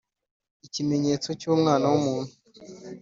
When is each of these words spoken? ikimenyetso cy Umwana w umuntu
ikimenyetso 0.67 1.29
cy 1.39 1.47
Umwana 1.53 1.85
w 1.91 1.93
umuntu 1.99 2.33